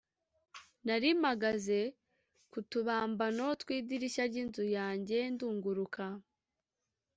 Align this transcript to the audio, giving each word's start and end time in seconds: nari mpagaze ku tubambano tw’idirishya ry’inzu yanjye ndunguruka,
nari 0.85 1.09
mpagaze 1.21 1.79
ku 2.51 2.59
tubambano 2.71 3.45
tw’idirishya 3.61 4.23
ry’inzu 4.31 4.63
yanjye 4.77 5.17
ndunguruka, 5.33 6.03